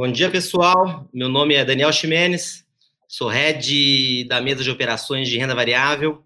[0.00, 1.10] Bom dia, pessoal.
[1.12, 2.64] Meu nome é Daniel Ximenes,
[3.08, 6.24] sou head da mesa de operações de renda variável.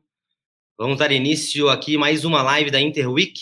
[0.76, 3.40] Vamos dar início aqui mais uma live da Interweek,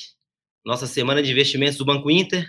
[0.64, 2.48] nossa semana de investimentos do Banco Inter.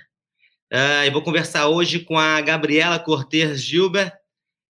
[0.71, 4.13] Uh, eu vou conversar hoje com a Gabriela Cortes Gilbert.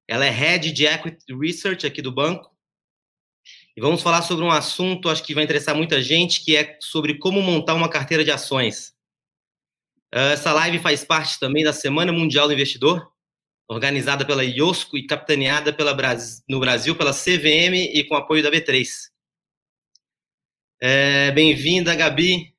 [0.07, 2.49] Ela é head de Equity Research aqui do banco.
[3.75, 7.15] E vamos falar sobre um assunto, acho que vai interessar muita gente, que é sobre
[7.15, 8.95] como montar uma carteira de ações.
[10.13, 13.09] Ah, essa live faz parte também da Semana Mundial do Investidor,
[13.69, 15.95] organizada pela IOSCO e capitaneada pela
[16.49, 19.09] no Brasil pela CVM e com apoio da B3.
[20.81, 22.53] É, Bem-vinda, Gabi.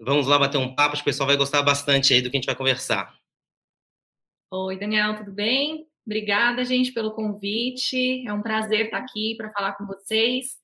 [0.00, 2.36] Vamos lá bater um papo, acho que o pessoal vai gostar bastante aí do que
[2.36, 3.12] a gente vai conversar.
[4.52, 5.88] Oi, Daniel, tudo bem?
[6.06, 8.24] Obrigada, gente, pelo convite.
[8.28, 10.56] É um prazer estar aqui para falar com vocês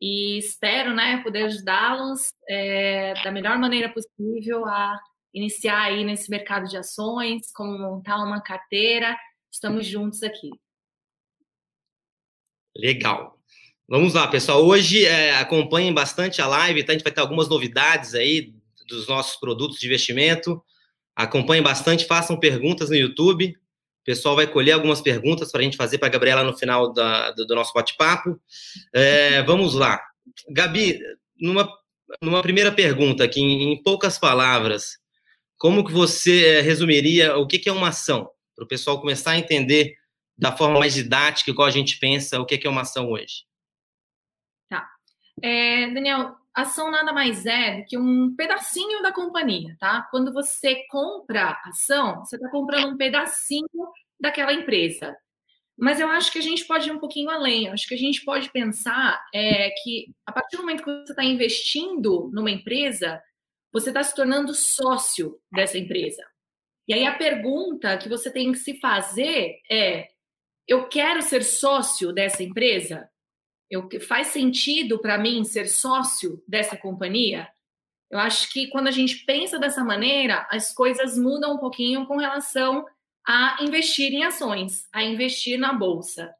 [0.00, 4.98] e espero, né, poder ajudá-los é, da melhor maneira possível a
[5.32, 9.16] iniciar aí nesse mercado de ações, como montar uma carteira.
[9.50, 10.50] Estamos juntos aqui.
[12.76, 13.38] Legal.
[13.88, 14.64] Vamos lá, pessoal.
[14.64, 16.92] Hoje é, acompanhem bastante a live, tá?
[16.92, 18.54] A gente vai ter algumas novidades aí
[18.86, 20.62] dos nossos produtos de investimento.
[21.16, 23.48] Acompanhem bastante, façam perguntas no YouTube.
[23.48, 26.92] O pessoal vai colher algumas perguntas para a gente fazer para a Gabriela no final
[26.92, 28.40] da, do, do, nosso bate-papo.
[28.94, 30.00] É, vamos lá.
[30.50, 30.98] Gabi,
[31.40, 31.68] numa,
[32.22, 34.98] numa primeira pergunta aqui, em, em poucas palavras,
[35.58, 38.30] como que você eh, resumiria o que é uma ação?
[38.54, 39.96] Para o pessoal começar a entender
[40.36, 43.44] da forma mais didática, igual a gente pensa, o que é uma ação hoje.
[44.68, 44.88] Tá.
[45.42, 50.06] É, Daniel, ação nada mais é do que um pedacinho da companhia, tá?
[50.12, 53.66] Quando você compra ação, você está comprando um pedacinho
[54.20, 55.16] daquela empresa.
[55.76, 57.66] Mas eu acho que a gente pode ir um pouquinho além.
[57.66, 61.12] Eu acho que a gente pode pensar é, que a partir do momento que você
[61.12, 63.22] está investindo numa empresa,
[63.78, 66.24] você está se tornando sócio dessa empresa.
[66.86, 70.08] E aí a pergunta que você tem que se fazer é:
[70.66, 73.08] eu quero ser sócio dessa empresa?
[73.70, 77.48] Eu, faz sentido para mim ser sócio dessa companhia?
[78.10, 82.16] Eu acho que quando a gente pensa dessa maneira, as coisas mudam um pouquinho com
[82.16, 82.86] relação
[83.26, 86.34] a investir em ações, a investir na bolsa.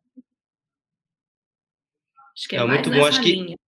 [2.35, 3.05] Acho que é, é muito bom.
[3.05, 3.57] Acho linha.
[3.57, 3.68] que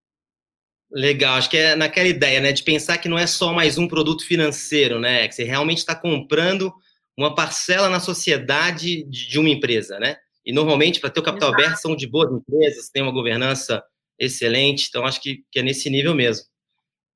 [0.92, 3.86] Legal, acho que é naquela ideia, né, de pensar que não é só mais um
[3.86, 6.72] produto financeiro, né, que você realmente está comprando
[7.16, 10.16] uma parcela na sociedade de, uma empresa, né?
[10.44, 11.62] E normalmente para ter o capital Exato.
[11.62, 13.82] aberto são de boas empresas, tem uma governança
[14.18, 16.46] excelente, então acho que, que é nesse nível mesmo.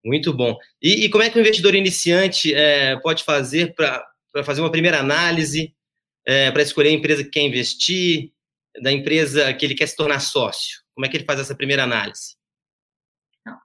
[0.04, 0.56] Muito bom.
[0.80, 4.04] E, e como é que o investidor iniciante é, pode fazer para
[4.44, 5.74] fazer uma primeira análise,
[6.26, 8.30] é, para escolher a empresa que quer investir,
[8.82, 10.82] da empresa que ele quer se tornar sócio?
[10.94, 12.36] Como é que ele faz essa primeira análise?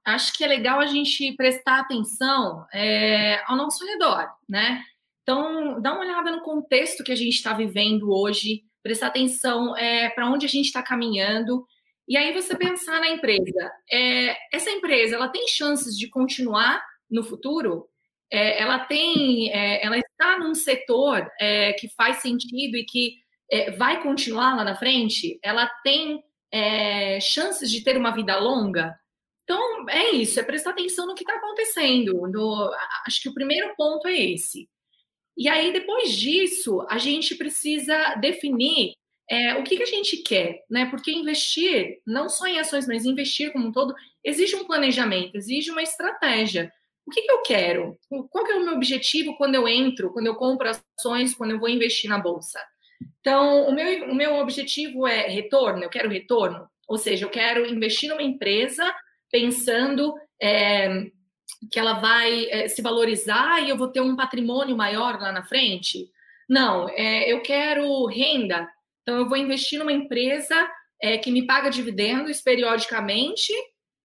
[0.06, 4.84] Acho que é legal a gente prestar atenção é, ao nosso redor, né?
[5.22, 10.10] Então, dá uma olhada no contexto que a gente está vivendo hoje, prestar atenção é,
[10.10, 11.66] para onde a gente está caminhando,
[12.10, 13.72] e aí você pensar na empresa.
[13.92, 17.88] É, essa empresa, ela tem chances de continuar no futuro?
[18.32, 23.18] É, ela tem, é, ela está num setor é, que faz sentido e que
[23.80, 25.40] vai continuar lá na frente?
[25.44, 26.24] Ela tem
[27.20, 28.96] chances de ter uma vida longa?
[29.50, 32.28] Então, é isso, é prestar atenção no que está acontecendo.
[32.28, 32.72] No,
[33.08, 34.70] acho que o primeiro ponto é esse.
[35.36, 38.94] E aí, depois disso, a gente precisa definir
[39.28, 40.86] é, o que, que a gente quer, né?
[40.92, 45.72] Porque investir, não só em ações, mas investir como um todo, exige um planejamento, exige
[45.72, 46.72] uma estratégia.
[47.04, 47.98] O que, que eu quero?
[48.30, 51.60] Qual que é o meu objetivo quando eu entro, quando eu compro ações, quando eu
[51.60, 52.60] vou investir na bolsa?
[53.20, 56.70] Então, o meu, o meu objetivo é retorno, eu quero retorno.
[56.88, 58.94] Ou seja, eu quero investir numa empresa
[59.32, 61.06] pensando é,
[61.72, 65.44] que ela vai é, se valorizar e eu vou ter um patrimônio maior lá na
[65.44, 66.10] frente.
[66.48, 68.68] Não, é, eu quero renda,
[69.02, 70.70] então eu vou investir numa empresa
[71.02, 73.54] é, que me paga dividendos periodicamente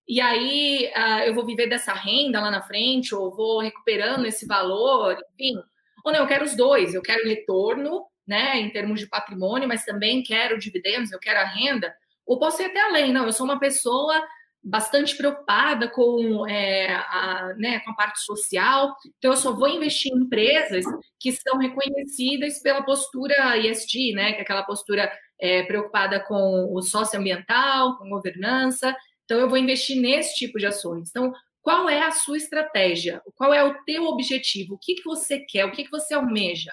[0.06, 4.46] e aí uh, eu vou viver dessa renda lá na frente ou vou recuperando esse
[4.46, 5.56] valor, enfim.
[6.04, 9.84] Ou não, eu quero os dois, eu quero retorno, né, em termos de patrimônio, mas
[9.84, 11.94] também quero dividendos, eu quero a renda.
[12.26, 14.22] Ou posso ir até além, não, eu sou uma pessoa
[14.64, 20.10] bastante preocupada com, é, a, né, com a parte social, então eu só vou investir
[20.10, 20.84] em empresas
[21.20, 26.80] que são reconhecidas pela postura ESG, né, que é aquela postura é, preocupada com o
[26.80, 31.10] socioambiental, com governança, então eu vou investir nesse tipo de ações.
[31.10, 33.22] Então, qual é a sua estratégia?
[33.34, 34.74] Qual é o teu objetivo?
[34.74, 35.64] O que, que você quer?
[35.64, 36.72] O que, que você almeja?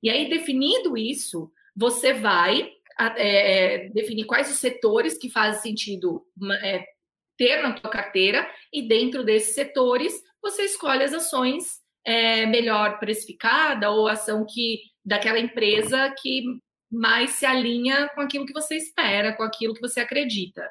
[0.00, 2.70] E aí, definido isso, você vai
[3.16, 6.24] é, definir quais os setores que fazem sentido
[6.62, 6.84] é,
[7.38, 13.90] ter na tua carteira e dentro desses setores você escolhe as ações é, melhor precificada
[13.90, 16.42] ou ação que daquela empresa que
[16.90, 20.68] mais se alinha com aquilo que você espera, com aquilo que você acredita.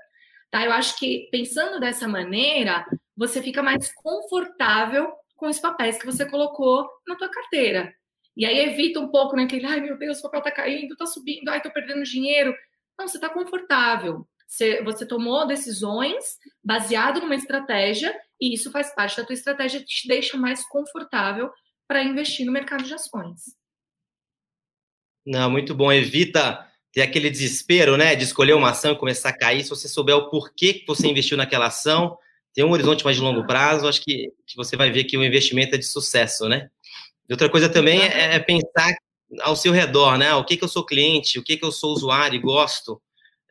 [0.51, 0.65] Tá?
[0.65, 2.85] Eu acho que pensando dessa maneira,
[3.15, 7.93] você fica mais confortável com os papéis que você colocou na tua carteira.
[8.35, 11.05] E aí evita um pouco naquele, né, ai meu Deus, o papel tá caindo, tá
[11.05, 12.55] subindo, ai, tô perdendo dinheiro.
[12.97, 14.27] Não, você tá confortável.
[14.47, 20.07] Você, você tomou decisões baseado numa estratégia e isso faz parte da tua estratégia, te
[20.07, 21.49] deixa mais confortável
[21.87, 23.55] para investir no mercado de ações.
[25.25, 25.91] Não, muito bom.
[25.91, 29.63] Evita ter aquele desespero, né, de escolher uma ação e começar a cair.
[29.63, 32.17] Se você souber o porquê que você investiu naquela ação,
[32.53, 35.23] tem um horizonte mais de longo prazo, acho que, que você vai ver que o
[35.23, 36.69] investimento é de sucesso, né?
[37.29, 38.95] E outra coisa também é, é pensar
[39.41, 40.33] ao seu redor, né?
[40.33, 43.01] O que que eu sou cliente, o que que eu sou usuário e gosto,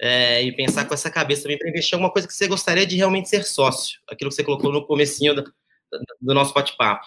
[0.00, 2.87] é, e pensar com essa cabeça também para investir em alguma coisa que você gostaria
[2.87, 5.44] de realmente ser sócio, aquilo que você colocou no comecinho do,
[6.20, 7.06] do nosso bate-papo.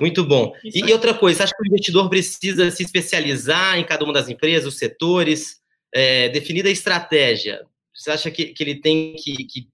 [0.00, 0.54] Muito bom.
[0.62, 4.28] E, e, outra coisa, acha que o investidor precisa se especializar em cada uma das
[4.28, 5.60] empresas, os setores,
[5.92, 7.66] é, definida a estratégia?
[7.94, 9.68] Você acha que, que ele tem que, que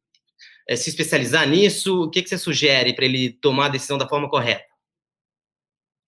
[0.69, 2.05] é, se especializar nisso?
[2.05, 4.65] O que, que você sugere para ele tomar a decisão da forma correta?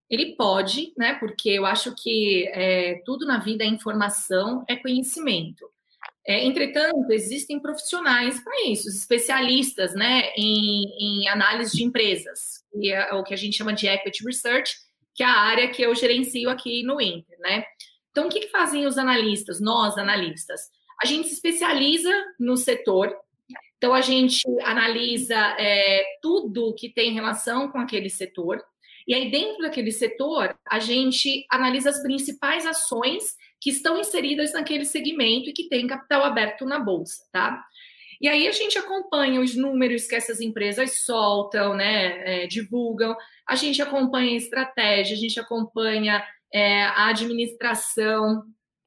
[0.09, 1.15] Ele pode, né?
[1.15, 5.69] Porque eu acho que é, tudo na vida é informação, é conhecimento.
[6.27, 13.23] É, entretanto, existem profissionais para isso, especialistas né, em, em, análise de empresas, é o
[13.23, 14.75] que a gente chama de equity research,
[15.15, 17.39] que é a área que eu gerencio aqui no Inter.
[17.41, 17.65] Né?
[18.11, 20.63] Então, o que, que fazem os analistas, nós analistas?
[21.03, 22.11] A gente se especializa
[22.41, 23.15] no setor,
[23.77, 28.65] então a gente analisa é, tudo que tem relação com aquele setor,
[29.07, 34.85] e aí dentro daquele setor, a gente analisa as principais ações que estão inseridas naquele
[34.85, 37.65] segmento e que têm capital aberto na bolsa, tá?
[38.21, 43.17] E aí a gente acompanha os números que essas empresas soltam, né, é, divulgam,
[43.49, 46.23] a gente acompanha a estratégia, a gente acompanha
[46.53, 48.45] é, a administração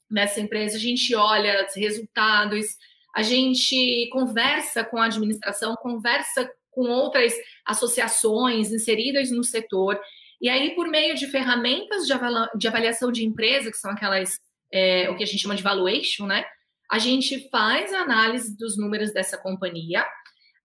[0.07, 2.67] dessa empresa, a gente olha os resultados,
[3.15, 7.33] a gente conversa com a administração, conversa com outras
[7.65, 9.99] associações inseridas no setor,
[10.39, 14.39] e aí, por meio de ferramentas de avaliação de empresa, que são aquelas
[14.71, 16.45] é, o que a gente chama de valuation, né?
[16.89, 20.05] A gente faz a análise dos números dessa companhia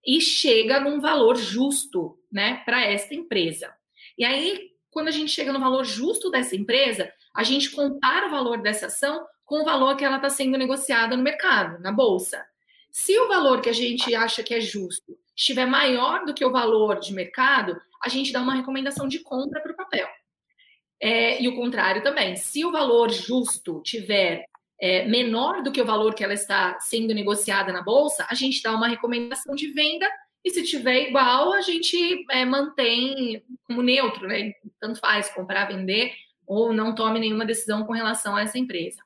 [0.06, 3.72] e chega num valor justo, né, para esta empresa.
[4.16, 8.30] E aí, quando a gente chega no valor justo dessa empresa, a gente compara o
[8.30, 12.44] valor dessa ação com o valor que ela está sendo negociada no mercado, na bolsa.
[12.90, 16.52] Se o valor que a gente acha que é justo estiver maior do que o
[16.52, 20.08] valor de mercado, a gente dá uma recomendação de compra para o papel.
[21.02, 22.36] É, e o contrário também.
[22.36, 24.46] Se o valor justo tiver
[24.80, 28.62] é, menor do que o valor que ela está sendo negociada na bolsa, a gente
[28.62, 30.08] dá uma recomendação de venda
[30.44, 34.52] e se tiver igual, a gente é, mantém como neutro, né?
[34.80, 36.12] Tanto faz comprar, vender
[36.46, 39.00] ou não tome nenhuma decisão com relação a essa empresa.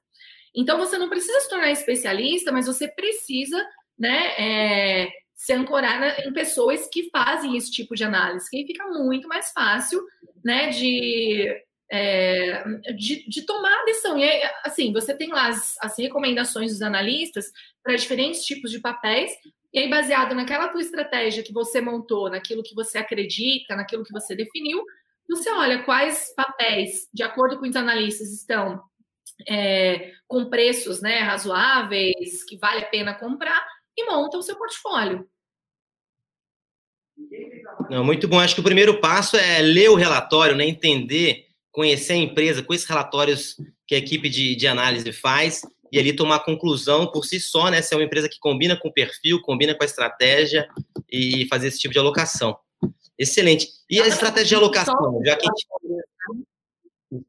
[0.55, 3.63] Então você não precisa se tornar especialista, mas você precisa,
[3.99, 9.29] né, é, se ancorar em pessoas que fazem esse tipo de análise, que fica muito
[9.29, 10.03] mais fácil,
[10.43, 11.55] né, de
[11.91, 12.65] é,
[12.97, 14.19] de, de, tomar a decisão.
[14.19, 17.53] E aí, assim, você tem lá as, as recomendações dos analistas
[17.83, 19.31] para diferentes tipos de papéis,
[19.73, 24.13] e aí, baseado naquela tua estratégia que você montou, naquilo que você acredita, naquilo que
[24.13, 24.83] você definiu,
[25.29, 28.81] você olha quais papéis, de acordo com os analistas, estão
[29.47, 33.67] é, com preços né, razoáveis, que vale a pena comprar,
[33.97, 35.29] e monta o seu portfólio.
[37.91, 38.39] Não, muito bom.
[38.39, 41.46] Acho que o primeiro passo é ler o relatório, né, entender
[41.77, 43.55] conhecer a empresa com esses relatórios
[43.87, 45.61] que a equipe de, de análise faz
[45.93, 47.83] e ali tomar conclusão por si só, né?
[47.83, 50.67] Se é uma empresa que combina com o perfil, combina com a estratégia
[51.13, 52.59] e fazer esse tipo de alocação.
[53.19, 53.69] Excelente.
[53.91, 57.27] E a estratégia de alocação, já que a gente...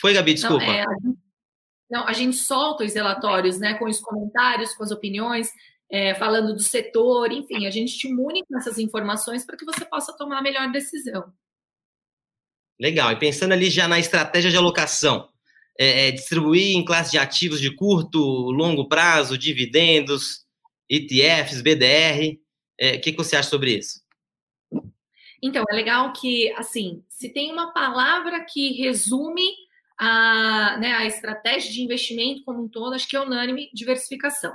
[0.00, 0.66] Foi, Gabi, desculpa.
[0.66, 1.18] Não, é, a gente,
[1.88, 5.48] não, a gente solta os relatórios, né, com os comentários, com as opiniões,
[5.88, 9.84] é, falando do setor, enfim, a gente te une com essas informações para que você
[9.84, 11.32] possa tomar a melhor decisão.
[12.80, 13.12] Legal.
[13.12, 15.28] E pensando ali já na estratégia de alocação,
[15.78, 20.44] é, é, distribuir em classe de ativos de curto, longo prazo, dividendos,
[20.88, 22.38] ETFs, BDR.
[22.78, 24.00] É, o que, que você acha sobre isso?
[25.42, 29.48] Então, é legal que, assim, se tem uma palavra que resume
[29.98, 34.52] a, né, a estratégia de investimento como um todo, acho que é unânime diversificação.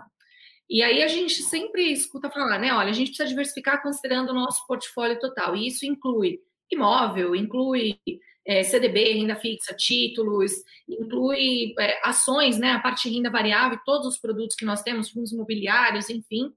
[0.69, 2.73] E aí a gente sempre escuta falar, né?
[2.73, 5.55] Olha, a gente precisa diversificar considerando o nosso portfólio total.
[5.55, 6.39] E isso inclui
[6.73, 7.99] imóvel, inclui
[8.45, 10.51] é, CDB, renda fixa, títulos,
[10.87, 15.09] inclui é, ações, né, a parte de renda variável, todos os produtos que nós temos,
[15.09, 16.51] fundos imobiliários, enfim.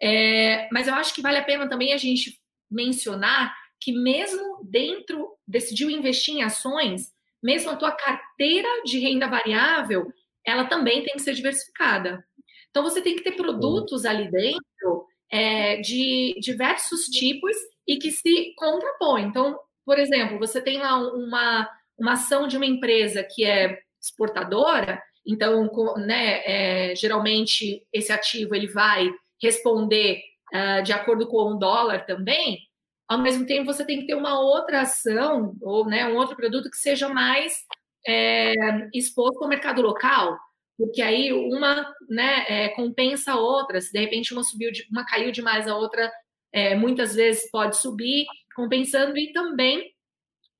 [0.00, 2.38] É, mas eu acho que vale a pena também a gente
[2.70, 7.12] mencionar que mesmo dentro, decidiu investir em ações,
[7.42, 10.12] mesmo a tua carteira de renda variável,
[10.44, 12.24] ela também tem que ser diversificada.
[12.70, 17.56] Então, você tem que ter produtos ali dentro é, de diversos tipos
[17.88, 19.24] e que se contrapõem.
[19.24, 21.68] Então, por exemplo, você tem lá uma,
[21.98, 26.42] uma ação de uma empresa que é exportadora, então, né,
[26.90, 29.10] é, geralmente esse ativo ele vai
[29.42, 30.22] responder
[30.54, 32.58] uh, de acordo com o dólar também.
[33.06, 36.70] Ao mesmo tempo, você tem que ter uma outra ação ou né, um outro produto
[36.70, 37.58] que seja mais
[38.06, 38.54] é,
[38.94, 40.38] exposto ao mercado local,
[40.76, 43.80] porque aí uma né, é, compensa a outra.
[43.80, 46.10] Se de repente uma subiu, de, uma caiu demais, a outra
[46.52, 49.94] é, muitas vezes pode subir, compensando e também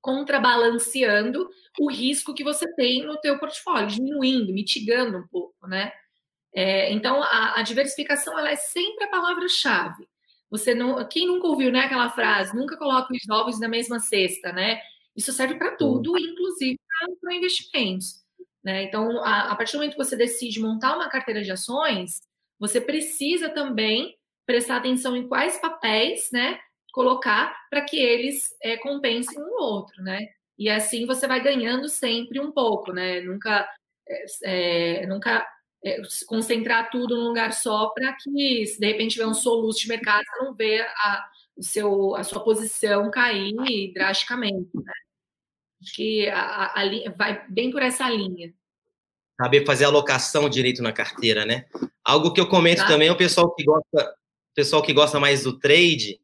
[0.00, 1.49] contrabalanceando
[1.80, 5.92] o risco que você tem no teu portfólio, diminuindo, mitigando um pouco, né?
[6.54, 10.09] É, então, a, a, diversificação ela é sempre a palavra-chave.
[10.50, 14.52] Você não, quem nunca ouviu, né, aquela frase, nunca coloque os ovos na mesma cesta,
[14.52, 14.80] né?
[15.14, 16.78] Isso serve para tudo, inclusive
[17.21, 18.25] para investimentos.
[18.64, 18.85] Né?
[18.85, 22.21] Então, a, a, partir do momento que você decide montar uma carteira de ações,
[22.59, 24.18] você precisa também
[24.49, 26.59] prestar atenção em quais papéis, né,
[26.90, 30.26] colocar para que eles é, compensem um outro, né?
[30.59, 33.21] E assim você vai ganhando sempre um pouco, né?
[33.21, 33.69] Nunca,
[34.43, 35.47] é, nunca
[35.85, 39.88] é, concentrar tudo num lugar só para que, se de repente tiver um soluço de
[39.88, 44.93] mercado, você não vê a, o seu, a sua posição cair drasticamente, né?
[45.83, 48.52] Acho que a, a, a, vai bem por essa linha.
[49.40, 51.67] Saber fazer alocação direito na carteira, né?
[52.02, 52.88] Algo que eu comento tá.
[52.88, 54.18] também é o pessoal que gosta,
[54.59, 56.19] pessoal que gosta mais do trade,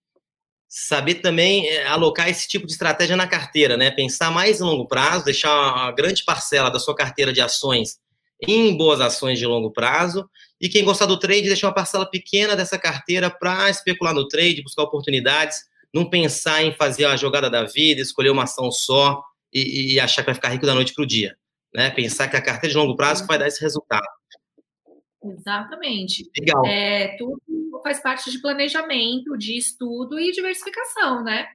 [0.68, 3.92] saber também é, alocar esse tipo de estratégia na carteira, né?
[3.92, 8.00] Pensar mais em longo prazo, deixar uma grande parcela da sua carteira de ações
[8.42, 10.28] em boas ações de longo prazo.
[10.60, 14.64] E quem gostar do trade, deixar uma parcela pequena dessa carteira para especular no trade,
[14.64, 15.58] buscar oportunidades,
[15.94, 19.22] não pensar em fazer a jogada da vida, escolher uma ação só
[19.52, 21.36] e, e achar que vai ficar rico da noite para o dia.
[21.72, 21.88] Né?
[21.90, 24.08] Pensar que a carteira de longo prazo vai dar esse resultado.
[25.24, 26.30] Exatamente.
[26.38, 26.66] Legal.
[26.66, 27.40] É, tudo
[27.84, 31.46] faz parte de planejamento, de estudo e diversificação, né?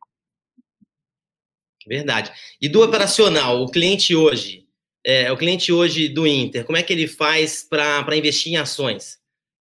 [1.86, 2.32] Verdade.
[2.62, 4.68] E do operacional, o cliente hoje,
[5.04, 9.18] é, o cliente hoje do Inter, como é que ele faz para investir em ações?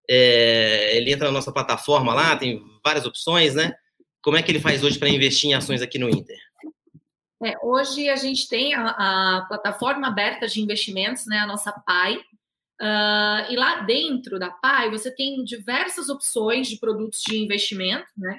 [0.08, 3.72] É, ele entra na nossa plataforma lá, tem várias opções, né?
[4.22, 6.38] Como é que ele faz hoje para investir em ações aqui no Inter?
[7.42, 12.18] É, hoje a gente tem a, a, plataforma aberta de investimentos, né, a nossa PAI,
[12.80, 18.38] Uh, e lá dentro da PAI você tem diversas opções de produtos de investimento, né?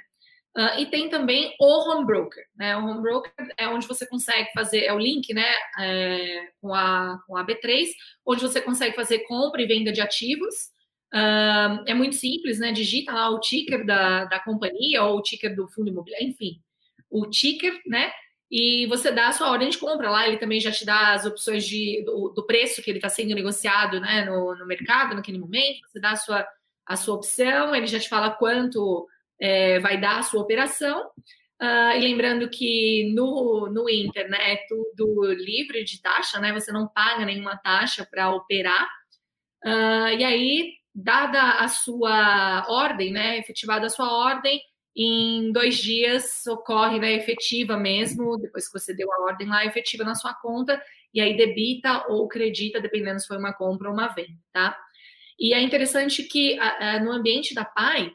[0.57, 2.75] Uh, e tem também o home broker, né?
[2.77, 5.47] O home broker é onde você consegue fazer, é o link, né?
[5.79, 7.87] É, com, a, com a B3,
[8.25, 10.55] onde você consegue fazer compra e venda de ativos.
[11.13, 12.71] Uh, é muito simples, né?
[12.71, 16.61] Digita lá o ticker da, da companhia ou o ticker do fundo imobiliário, enfim,
[17.09, 18.11] o ticker, né?
[18.51, 21.25] E você dá a sua ordem de compra lá, ele também já te dá as
[21.25, 25.37] opções de, do, do preço que ele está sendo negociado né, no, no, mercado naquele
[25.37, 26.47] momento, você dá a sua,
[26.85, 29.07] a sua opção, ele já te fala quanto
[29.39, 31.11] é, vai dar a sua operação.
[31.61, 36.71] Uh, e lembrando que no, no Inter né, é tudo livre de taxa, né, você
[36.71, 38.87] não paga nenhuma taxa para operar.
[39.63, 44.61] Uh, e aí, dada a sua ordem, né, efetivada a sua ordem,
[44.95, 50.03] em dois dias ocorre né, efetiva mesmo, depois que você deu a ordem lá, efetiva
[50.03, 50.81] na sua conta,
[51.13, 54.77] e aí debita ou credita, dependendo se foi uma compra ou uma venda, tá?
[55.39, 56.57] E é interessante que
[57.01, 58.11] no ambiente da PAI,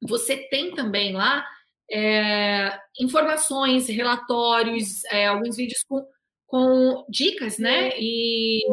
[0.00, 1.44] você tem também lá
[1.90, 6.06] é, informações, relatórios, é, alguns vídeos com,
[6.46, 7.90] com dicas, né?
[7.98, 8.64] E,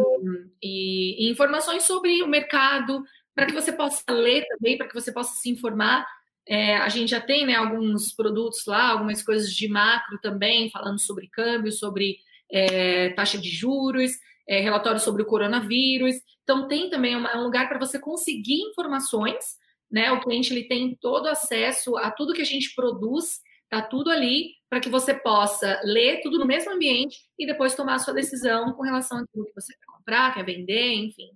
[0.62, 3.04] e, e informações sobre o mercado,
[3.36, 6.06] para que você possa ler também, para que você possa se informar
[6.50, 11.00] é, a gente já tem né, alguns produtos lá, algumas coisas de macro também, falando
[11.00, 12.18] sobre câmbio, sobre
[12.52, 14.14] é, taxa de juros,
[14.48, 16.16] é, relatório sobre o coronavírus.
[16.42, 19.60] Então, tem também uma, um lugar para você conseguir informações.
[19.92, 20.12] Né?
[20.12, 24.56] O cliente ele tem todo acesso a tudo que a gente produz, está tudo ali
[24.68, 28.74] para que você possa ler tudo no mesmo ambiente e depois tomar a sua decisão
[28.74, 31.30] com relação a tudo que você quer comprar, quer vender, enfim.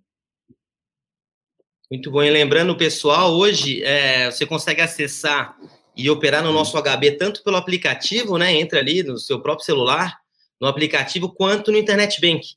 [1.94, 2.24] Muito bom.
[2.24, 5.56] E lembrando, pessoal, hoje é, você consegue acessar
[5.96, 8.52] e operar no nosso HB tanto pelo aplicativo, né?
[8.52, 10.18] Entra ali no seu próprio celular,
[10.60, 12.48] no aplicativo, quanto no Internet Bank.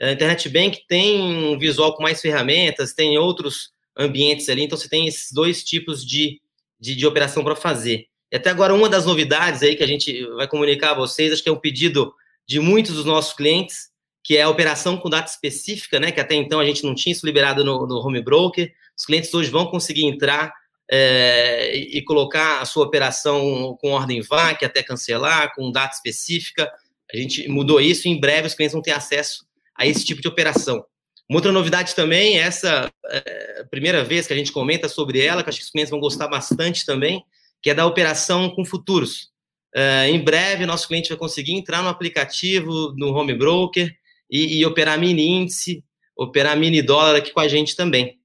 [0.00, 4.88] A Internet Bank tem um visual com mais ferramentas, tem outros ambientes ali, então você
[4.88, 6.40] tem esses dois tipos de,
[6.80, 8.06] de, de operação para fazer.
[8.32, 11.40] E até agora, uma das novidades aí que a gente vai comunicar a vocês, acho
[11.44, 12.12] que é um pedido
[12.48, 13.91] de muitos dos nossos clientes,
[14.32, 16.10] que é a operação com data específica, né?
[16.10, 18.72] Que até então a gente não tinha isso liberado no, no home broker.
[18.96, 20.50] Os clientes hoje vão conseguir entrar
[20.90, 26.72] é, e colocar a sua operação com ordem VAC até cancelar, com data específica.
[27.12, 29.44] A gente mudou isso e em breve os clientes vão ter acesso
[29.76, 30.82] a esse tipo de operação.
[31.28, 35.50] Uma outra novidade também, essa é, primeira vez que a gente comenta sobre ela, que
[35.50, 37.22] acho que os clientes vão gostar bastante também,
[37.60, 39.28] que é da operação com futuros.
[39.74, 43.94] É, em breve, nosso cliente vai conseguir entrar no aplicativo, no home broker
[44.32, 45.84] e, e, operar mini índice,
[46.16, 48.18] operar mini dólar aqui com a gente também.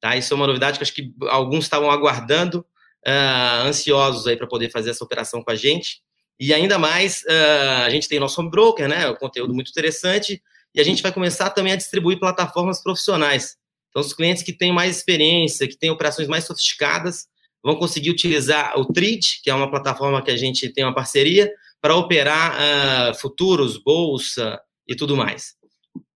[0.00, 0.16] Tá?
[0.16, 2.64] Isso é uma novidade que acho que alguns estavam aguardando,
[3.06, 6.00] uh, ansiosos aí para poder fazer essa operação com a gente.
[6.38, 9.08] E ainda mais, uh, a gente tem nosso home broker, né?
[9.08, 10.40] O conteúdo muito interessante,
[10.72, 13.56] e a gente vai começar também a distribuir plataformas profissionais.
[13.90, 17.26] Então, os clientes que têm mais experiência, que têm operações mais sofisticadas,
[17.62, 21.52] vão conseguir utilizar o Trid, que é uma plataforma que a gente tem uma parceria,
[21.80, 25.54] para operar uh, futuros, bolsa e tudo mais.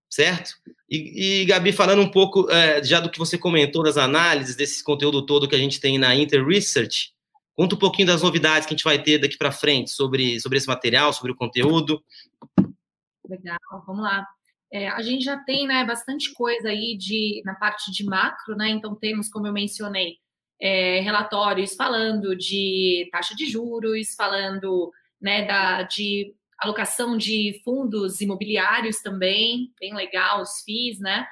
[0.08, 0.50] Certo?
[0.88, 4.82] E, e Gabi, falando um pouco uh, já do que você comentou das análises, desse
[4.82, 7.12] conteúdo todo que a gente tem na Inter Research,
[7.54, 10.58] conta um pouquinho das novidades que a gente vai ter daqui para frente sobre, sobre
[10.58, 12.02] esse material, sobre o conteúdo.
[13.28, 14.26] Legal, vamos lá.
[14.73, 18.68] É, a gente já tem né, bastante coisa aí de, na parte de macro, né?
[18.68, 20.18] Então temos, como eu mencionei,
[20.61, 29.00] é, relatórios falando de taxa de juros, falando né, da, de alocação de fundos imobiliários
[29.00, 31.26] também, bem legal, os FIIs, né?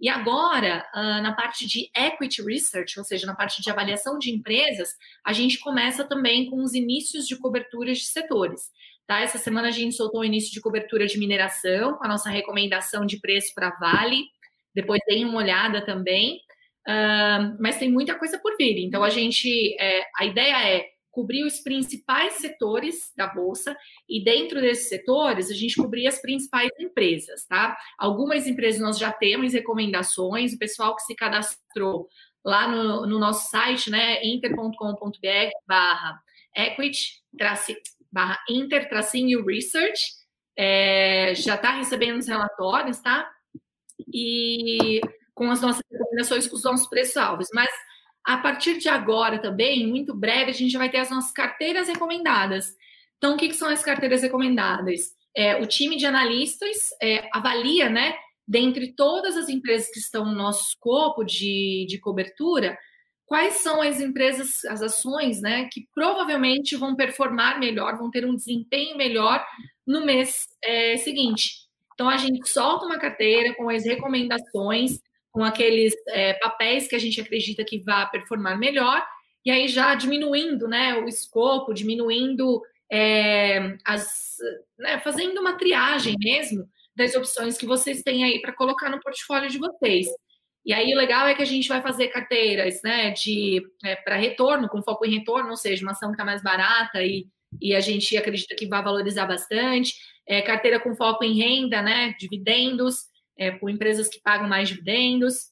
[0.00, 4.94] E agora, na parte de equity research, ou seja, na parte de avaliação de empresas,
[5.24, 8.70] a gente começa também com os inícios de coberturas de setores.
[9.08, 9.20] Tá?
[9.20, 13.04] Essa semana a gente soltou o início de cobertura de mineração, com a nossa recomendação
[13.04, 14.22] de preço para Vale.
[14.72, 16.42] Depois deem uma olhada também.
[16.86, 18.78] Uh, mas tem muita coisa por vir.
[18.84, 20.86] Então, a gente, é, a ideia é
[21.18, 23.76] cobrir os principais setores da bolsa
[24.08, 27.76] e dentro desses setores a gente cobrir as principais empresas, tá?
[27.98, 32.08] Algumas empresas nós já temos recomendações, o pessoal que se cadastrou
[32.44, 36.22] lá no, no nosso site, né, inter.com.br barra
[36.54, 37.20] equity,
[38.12, 40.12] barra inter, tracinho research,
[40.56, 43.28] é, já está recebendo os relatórios, tá?
[44.14, 45.00] E
[45.34, 47.48] com as nossas recomendações, com os nossos preços alvos.
[47.52, 47.70] Mas
[48.28, 52.76] a partir de agora também, muito breve, a gente vai ter as nossas carteiras recomendadas.
[53.16, 55.14] Então, o que, que são as carteiras recomendadas?
[55.34, 58.14] É, o time de analistas é, avalia, né,
[58.46, 62.78] dentre todas as empresas que estão no nosso escopo de, de cobertura,
[63.24, 68.36] quais são as empresas, as ações, né, que provavelmente vão performar melhor, vão ter um
[68.36, 69.42] desempenho melhor
[69.86, 71.66] no mês é, seguinte.
[71.94, 75.00] Então, a gente solta uma carteira com as recomendações,
[75.38, 79.06] com aqueles é, papéis que a gente acredita que vá performar melhor,
[79.46, 84.36] e aí já diminuindo né, o escopo, diminuindo é, as.
[84.76, 89.48] Né, fazendo uma triagem mesmo das opções que vocês têm aí para colocar no portfólio
[89.48, 90.08] de vocês.
[90.66, 94.16] E aí o legal é que a gente vai fazer carteiras né, de é, para
[94.16, 97.28] retorno, com foco em retorno, ou seja, uma ação que está mais barata e,
[97.62, 99.94] e a gente acredita que vai valorizar bastante.
[100.26, 103.06] É, carteira com foco em renda, né, dividendos,
[103.38, 105.50] é, empresas que pagam mais dividendos.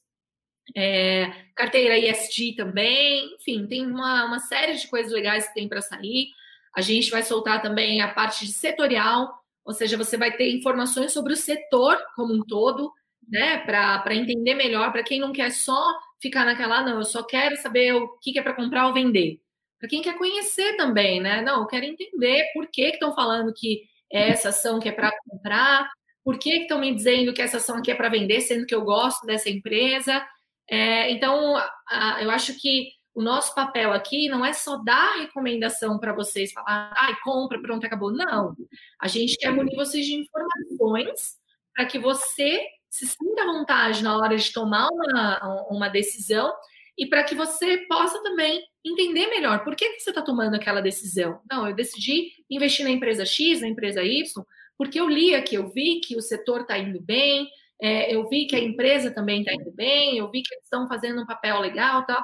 [0.75, 5.81] É, carteira ISD também, enfim, tem uma, uma série de coisas legais que tem para
[5.81, 6.27] sair.
[6.75, 11.13] A gente vai soltar também a parte de setorial, ou seja, você vai ter informações
[11.13, 12.91] sobre o setor como um todo,
[13.27, 17.55] né, para entender melhor, para quem não quer só ficar naquela, não, eu só quero
[17.57, 19.39] saber o que, é para comprar ou vender.
[19.79, 21.41] Para quem quer conhecer também, né?
[21.41, 25.11] Não, eu quero entender por que estão falando que é essa ação que é para
[25.27, 25.89] comprar,
[26.27, 28.81] por que estão me dizendo que essa ação aqui é para vender, sendo que eu
[28.81, 30.21] gosto dessa empresa.
[30.69, 31.55] É, então,
[31.87, 36.51] a, eu acho que o nosso papel aqui não é só dar recomendação para vocês,
[36.51, 38.11] falar, ai, compra, pronto, acabou.
[38.11, 38.53] Não.
[38.99, 41.37] A gente quer munir vocês de informações
[41.73, 46.53] para que você se sinta à vontade na hora de tomar uma, uma decisão
[46.97, 50.81] e para que você possa também entender melhor por que, que você está tomando aquela
[50.81, 51.39] decisão.
[51.49, 54.45] Não, eu decidi investir na empresa X, na empresa Y,
[54.77, 57.49] porque eu li aqui, eu vi que o setor está indo bem,
[57.81, 60.87] é, eu vi que a empresa também está indo bem, eu vi que eles estão
[60.87, 62.23] fazendo um papel legal, tal.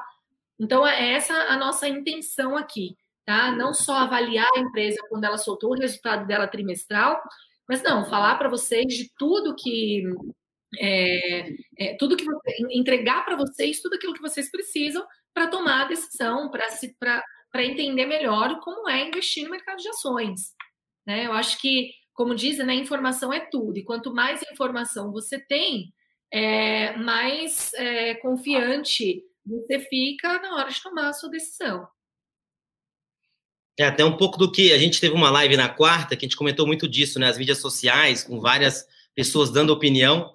[0.58, 3.50] Então é essa a nossa intenção aqui, tá?
[3.52, 7.20] Não só avaliar a empresa quando ela soltou o resultado dela trimestral,
[7.68, 10.04] mas não falar para vocês de tudo que
[10.78, 12.24] é, é, tudo que
[12.70, 18.60] entregar para vocês tudo aquilo que vocês precisam para tomar a decisão, para entender melhor
[18.60, 20.54] como é investir no mercado de ações.
[21.06, 21.26] Né?
[21.26, 25.92] Eu acho que, como dizem, né, informação é tudo, e quanto mais informação você tem,
[26.32, 31.86] é, mais é, confiante você fica na hora de tomar a sua decisão.
[33.78, 36.28] É até um pouco do que a gente teve uma live na quarta que a
[36.28, 37.28] gente comentou muito disso, né?
[37.28, 40.32] As mídias sociais, com várias pessoas dando opinião.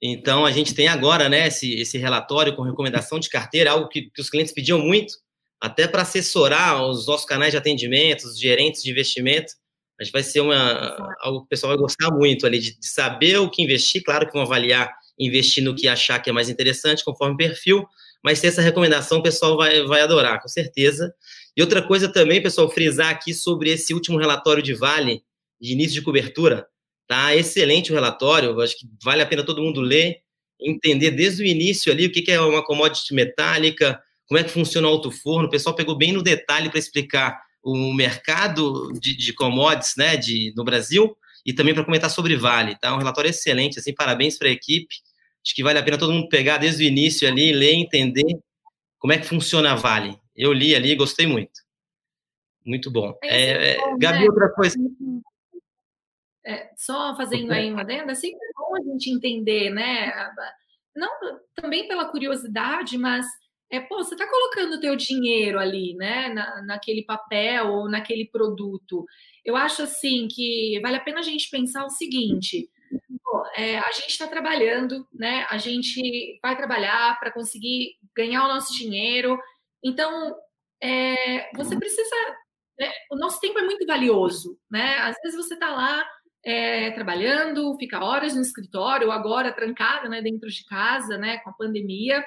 [0.00, 4.10] Então, a gente tem agora né, esse, esse relatório com recomendação de carteira, algo que,
[4.10, 5.14] que os clientes pediam muito,
[5.60, 9.54] até para assessorar os nossos canais de atendimento, os gerentes de investimento.
[9.98, 13.38] Que vai ser uma, algo que o pessoal vai gostar muito ali, de, de saber
[13.38, 14.02] o que investir.
[14.02, 17.86] Claro que vão avaliar, investir no que achar que é mais interessante, conforme o perfil,
[18.22, 21.14] mas se essa recomendação o pessoal vai, vai adorar, com certeza.
[21.56, 25.22] E outra coisa também, pessoal, frisar aqui sobre esse último relatório de Vale,
[25.60, 26.66] de início de cobertura.
[27.06, 30.16] Tá excelente o relatório, acho que vale a pena todo mundo ler,
[30.60, 34.88] entender desde o início ali o que é uma commodity metálica, como é que funciona
[34.88, 35.46] o alto forno.
[35.46, 40.54] O pessoal pegou bem no detalhe para explicar o mercado de, de commodities né, de,
[40.56, 42.76] no Brasil e também para comentar sobre Vale.
[42.78, 42.94] Tá?
[42.94, 44.94] Um relatório excelente, assim, parabéns para a equipe.
[45.44, 48.38] Acho que vale a pena todo mundo pegar desde o início ali, ler, entender
[49.00, 50.16] como é que funciona a Vale.
[50.34, 51.60] Eu li ali e gostei muito.
[52.64, 53.18] Muito bom.
[53.22, 54.26] É, é, bom Gabi, né?
[54.26, 54.76] outra coisa.
[56.44, 60.12] É, só fazendo aí uma adenda, é sempre bom a gente entender, né?
[60.94, 61.10] Não
[61.56, 63.26] também pela curiosidade, mas
[63.70, 68.24] é, pô, você está colocando o teu dinheiro ali, né, na, naquele papel ou naquele
[68.24, 69.04] produto.
[69.44, 72.68] Eu acho assim que vale a pena a gente pensar o seguinte:
[73.24, 75.46] pô, é, a gente está trabalhando, né?
[75.50, 79.38] A gente vai trabalhar para conseguir ganhar o nosso dinheiro.
[79.84, 80.34] Então,
[80.82, 82.16] é, você precisa.
[82.78, 84.98] Né, o nosso tempo é muito valioso, né?
[84.98, 86.06] Às vezes você está lá
[86.44, 91.54] é, trabalhando, fica horas no escritório, agora trancada, né, dentro de casa, né, com a
[91.54, 92.24] pandemia.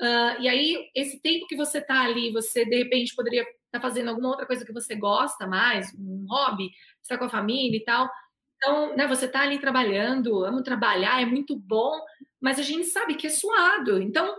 [0.00, 3.80] Uh, e aí, esse tempo que você está ali, você de repente poderia estar tá
[3.80, 6.70] fazendo alguma outra coisa que você gosta mais, um hobby,
[7.02, 8.08] estar com a família e tal.
[8.56, 11.98] Então, né, você está ali trabalhando, amo trabalhar, é muito bom,
[12.40, 14.00] mas a gente sabe que é suado.
[14.00, 14.34] Então,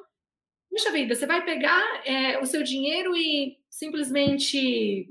[0.70, 5.08] puxa vida, você vai pegar é, o seu dinheiro e simplesmente,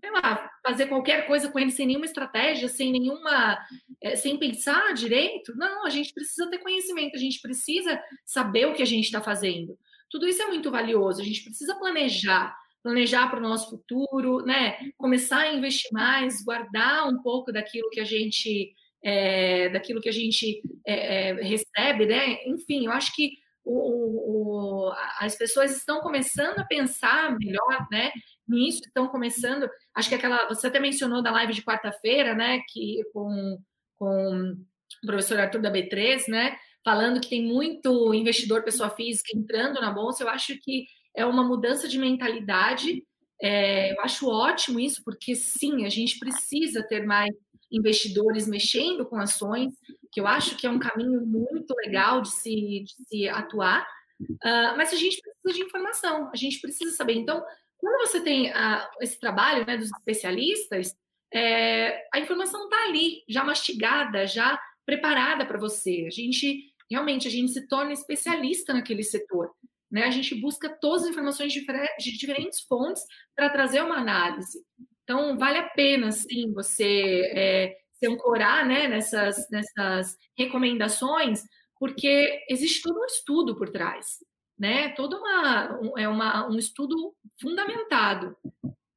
[0.00, 3.58] sei lá, fazer qualquer coisa com ele sem nenhuma estratégia, sem nenhuma,
[4.00, 5.56] é, sem pensar direito?
[5.56, 9.20] Não, a gente precisa ter conhecimento, a gente precisa saber o que a gente está
[9.20, 9.78] fazendo.
[10.12, 11.22] Tudo isso é muito valioso.
[11.22, 14.76] A gente precisa planejar, planejar para o nosso futuro, né?
[14.98, 20.12] Começar a investir mais, guardar um pouco daquilo que a gente é, daquilo que a
[20.12, 22.44] gente é, é, recebe, né?
[22.46, 23.32] Enfim, eu acho que
[23.64, 28.12] o, o, as pessoas estão começando a pensar melhor, né?
[28.46, 29.68] Nisso estão começando.
[29.94, 32.60] Acho que aquela você até mencionou da live de quarta-feira, né?
[32.70, 33.58] Que com,
[33.96, 34.54] com
[35.02, 36.56] o professor Arthur da B3, né?
[36.84, 41.44] Falando que tem muito investidor pessoa física entrando na bolsa, eu acho que é uma
[41.44, 43.04] mudança de mentalidade.
[43.40, 47.30] É, eu acho ótimo isso, porque sim, a gente precisa ter mais
[47.70, 49.72] investidores mexendo com ações,
[50.12, 53.82] que eu acho que é um caminho muito legal de se, de se atuar,
[54.20, 57.14] uh, mas a gente precisa de informação, a gente precisa saber.
[57.14, 57.42] Então,
[57.78, 60.94] quando você tem uh, esse trabalho né, dos especialistas,
[61.34, 66.04] é, a informação está ali, já mastigada, já preparada para você.
[66.06, 69.50] A gente realmente a gente se torna especialista naquele setor.
[69.90, 70.04] Né?
[70.04, 73.02] A gente busca todas as informações de diferentes fontes
[73.34, 74.58] para trazer uma análise.
[75.02, 81.42] Então, vale a pena, sim, você é, se ancorar né, nessas, nessas recomendações,
[81.78, 84.18] porque existe todo um estudo por trás,
[84.58, 84.90] né?
[84.90, 88.36] Todo uma, um, é uma, um estudo fundamentado.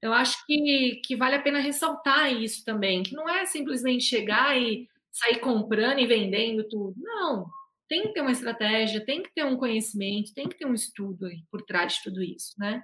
[0.01, 4.55] Eu acho que, que vale a pena ressaltar isso também, que não é simplesmente chegar
[4.55, 6.93] e sair comprando e vendendo tudo.
[6.97, 7.49] Não,
[7.88, 11.28] tem que ter uma estratégia, tem que ter um conhecimento, tem que ter um estudo
[11.52, 12.82] por trás de tudo isso, né?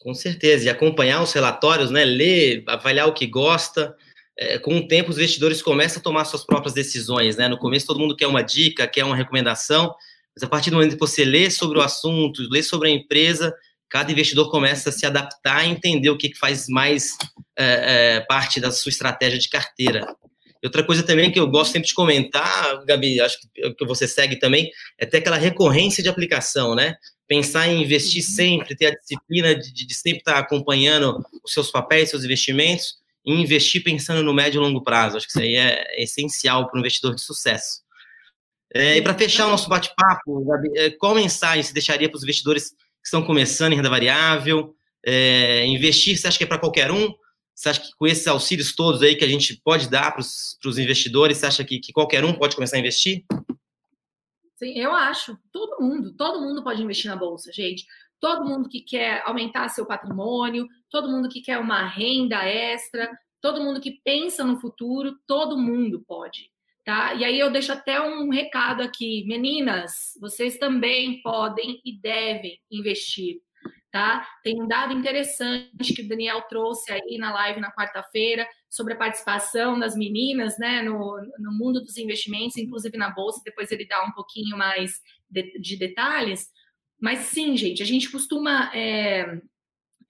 [0.00, 2.04] Com certeza, e acompanhar os relatórios, né?
[2.04, 3.96] Ler, avaliar o que gosta.
[4.38, 7.48] É, com o tempo, os investidores começam a tomar suas próprias decisões, né?
[7.48, 9.94] No começo, todo mundo quer uma dica, quer uma recomendação,
[10.34, 13.54] mas a partir do momento que você lê sobre o assunto, lê sobre a empresa,
[13.88, 17.16] cada investidor começa a se adaptar e entender o que faz mais
[17.56, 20.06] é, é, parte da sua estratégia de carteira.
[20.64, 24.70] Outra coisa também que eu gosto sempre de comentar, Gabi, acho que você segue também,
[24.98, 26.96] é ter aquela recorrência de aplicação, né?
[27.28, 28.34] Pensar em investir uhum.
[28.34, 33.32] sempre, ter a disciplina de, de sempre estar acompanhando os seus papéis, seus investimentos, e
[33.32, 35.16] investir pensando no médio e longo prazo.
[35.16, 37.80] Acho que isso aí é essencial para um investidor de sucesso.
[38.72, 42.22] É, e para fechar o nosso bate-papo, Gabi, é, qual mensagem você deixaria para os
[42.22, 44.74] investidores que estão começando em renda variável?
[45.04, 47.12] É, investir, você acha que é para qualquer um?
[47.56, 50.78] Você acha que com esses auxílios todos aí que a gente pode dar para os
[50.78, 53.24] investidores, você acha que, que qualquer um pode começar a investir?
[54.56, 55.38] Sim, eu acho.
[55.50, 57.86] Todo mundo, todo mundo pode investir na bolsa, gente.
[58.20, 63.62] Todo mundo que quer aumentar seu patrimônio, todo mundo que quer uma renda extra, todo
[63.62, 66.50] mundo que pensa no futuro, todo mundo pode.
[66.84, 67.14] Tá?
[67.14, 73.40] E aí eu deixo até um recado aqui, meninas, vocês também podem e devem investir
[73.96, 74.28] tá?
[74.42, 78.96] Tem um dado interessante que o Daniel trouxe aí na live na quarta-feira sobre a
[78.96, 83.40] participação das meninas, né, no, no mundo dos investimentos, inclusive na bolsa.
[83.42, 86.46] Depois ele dá um pouquinho mais de, de detalhes.
[87.00, 89.40] Mas sim, gente, a gente costuma é,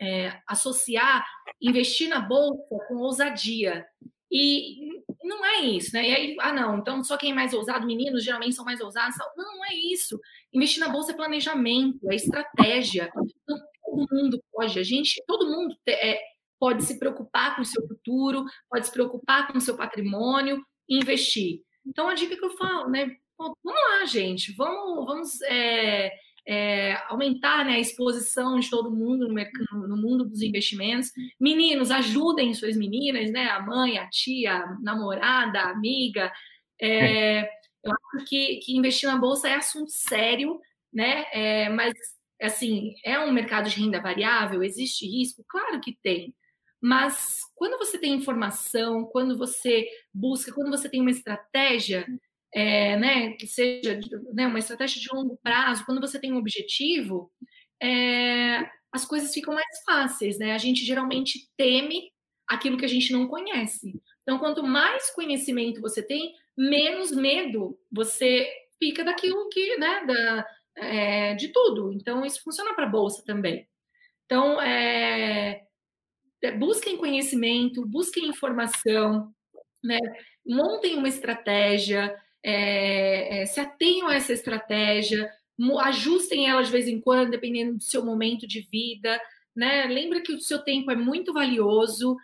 [0.01, 1.25] é, associar
[1.63, 3.87] investir na bolsa com ousadia.
[4.31, 6.09] E não é isso, né?
[6.09, 9.17] E aí, ah, não, então só quem é mais ousado, meninos geralmente são mais ousados.
[9.37, 10.19] Não, não é isso.
[10.53, 13.11] Investir na bolsa é planejamento, é estratégia.
[13.43, 16.21] Então, todo mundo pode, a gente, todo mundo é,
[16.59, 20.99] pode se preocupar com o seu futuro, pode se preocupar com o seu patrimônio e
[20.99, 21.63] investir.
[21.87, 23.17] Então, a dica que eu falo, né?
[23.39, 26.11] vamos lá, gente, vamos, vamos é,
[26.47, 31.11] é, aumentar né, a exposição de todo mundo no, no, mundo dos investimentos.
[31.39, 33.51] Meninos, ajudem suas meninas, né?
[33.51, 36.33] A mãe, a tia, a namorada, a amiga.
[36.81, 37.43] É,
[37.85, 40.61] eu acho que, que, investir na bolsa é assunto sério,
[40.93, 41.27] né?
[41.33, 41.93] É, mas
[42.41, 45.45] assim, é um mercado de renda variável, existe risco?
[45.49, 46.35] Claro que tem.
[46.81, 52.07] Mas quando você tem informação, quando você busca, quando você tem uma estratégia,
[52.55, 53.99] é, né, que seja
[54.35, 57.31] né, uma estratégia de longo prazo, quando você tem um objetivo,
[57.83, 60.53] é, as coisas ficam mais fáceis, né?
[60.53, 62.11] A gente geralmente teme
[62.49, 63.93] aquilo que a gente não conhece.
[64.23, 70.47] Então, quanto mais conhecimento você tem, menos medo você fica daquilo que, né, da,
[70.77, 71.93] é, de tudo.
[71.93, 73.67] Então, isso funciona para a bolsa também.
[74.27, 75.63] Então, é,
[76.43, 79.33] é, busquem conhecimento, busquem informação,
[79.83, 79.99] né?
[80.45, 85.31] montem uma estratégia, é, é, se atenham a essa estratégia,
[85.81, 89.21] ajustem ela de vez em quando, dependendo do seu momento de vida.
[89.55, 89.87] Né?
[89.87, 92.17] Lembra que o seu tempo é muito valioso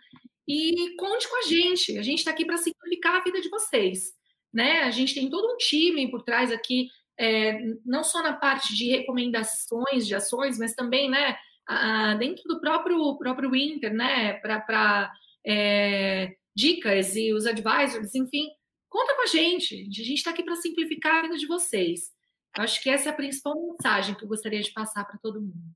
[0.47, 1.97] e conte com a gente.
[1.97, 4.13] A gente está aqui para simplificar a vida de vocês.
[4.53, 4.81] Né?
[4.83, 8.89] A gente tem todo um time por trás aqui é, não só na parte de
[8.89, 11.35] recomendações de ações, mas também, né,
[11.67, 15.11] a, dentro do próprio, próprio Inter, né, para
[15.45, 18.49] é, dicas e os advisors, enfim,
[18.89, 19.75] conta com a gente.
[19.75, 22.11] A gente está aqui para simplificar a vida de vocês.
[22.55, 25.41] Eu acho que essa é a principal mensagem que eu gostaria de passar para todo
[25.41, 25.75] mundo.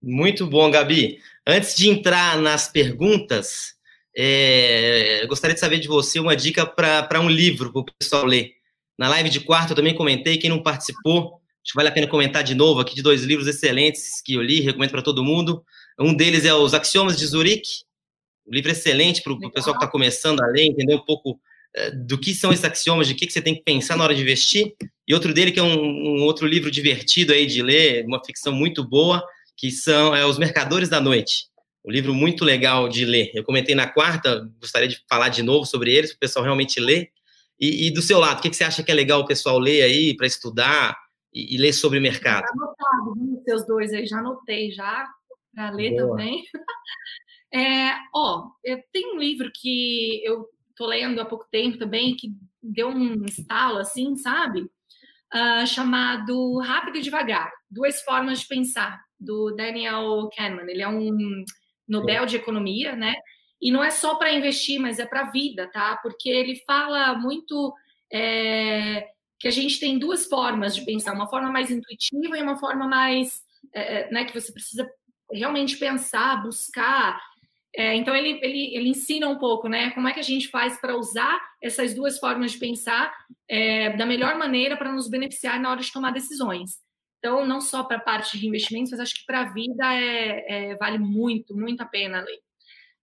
[0.00, 1.20] Muito bom, Gabi.
[1.46, 3.74] Antes de entrar nas perguntas,
[4.16, 8.57] é, gostaria de saber de você uma dica para um livro para o pessoal ler.
[8.98, 12.08] Na live de quarto eu também comentei, quem não participou, acho que vale a pena
[12.08, 15.64] comentar de novo aqui de dois livros excelentes que eu li, recomendo para todo mundo.
[15.98, 17.84] Um deles é Os Axiomas de Zurique,
[18.46, 22.06] um livro excelente para o pessoal que está começando a ler, entender um pouco uh,
[22.06, 24.22] do que são esses axiomas, de que, que você tem que pensar na hora de
[24.22, 24.74] investir.
[25.06, 28.52] E outro dele, que é um, um outro livro divertido aí de ler, uma ficção
[28.52, 29.22] muito boa,
[29.56, 31.46] que são é, Os Mercadores da Noite.
[31.84, 33.30] Um livro muito legal de ler.
[33.34, 36.80] Eu comentei na quarta, gostaria de falar de novo sobre eles, para o pessoal realmente
[36.80, 37.10] ler.
[37.60, 39.58] E, e, do seu lado, o que, que você acha que é legal o pessoal
[39.58, 40.96] ler aí para estudar
[41.32, 42.44] e, e, ler sobre o mercado?
[42.44, 45.08] Já anotado, seus dois aí, já anotei já
[45.52, 46.08] para ler Boa.
[46.10, 46.44] também.
[47.50, 48.50] É, ó,
[48.92, 52.28] tenho um livro que eu tô lendo há pouco tempo também, que
[52.62, 54.70] deu um estalo assim, sabe?
[55.34, 60.70] Uh, chamado Rápido e Devagar, Duas Formas de Pensar, do Daniel Kahneman.
[60.70, 61.44] Ele é um
[61.88, 63.14] Nobel de Economia, né?
[63.60, 65.98] E não é só para investir, mas é para a vida, tá?
[66.02, 67.74] Porque ele fala muito
[68.12, 72.56] é, que a gente tem duas formas de pensar, uma forma mais intuitiva e uma
[72.56, 73.42] forma mais,
[73.72, 74.88] é, é né, que você precisa
[75.30, 77.20] realmente pensar, buscar.
[77.74, 79.90] É, então ele, ele, ele ensina um pouco, né?
[79.90, 83.12] Como é que a gente faz para usar essas duas formas de pensar
[83.48, 86.78] é, da melhor maneira para nos beneficiar na hora de tomar decisões.
[87.18, 90.70] Então, não só para a parte de investimentos, mas acho que para a vida é,
[90.70, 92.38] é, vale muito, muito a pena ler.